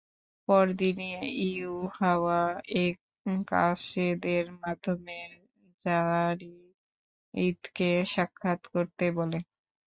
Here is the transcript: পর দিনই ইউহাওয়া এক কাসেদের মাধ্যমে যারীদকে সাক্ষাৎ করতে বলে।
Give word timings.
পর 0.47 0.65
দিনই 0.79 1.13
ইউহাওয়া 1.47 2.41
এক 2.81 2.95
কাসেদের 3.47 4.45
মাধ্যমে 4.61 5.17
যারীদকে 5.85 7.11
সাক্ষাৎ 8.13 8.61
করতে 8.73 9.05
বলে। 9.17 9.39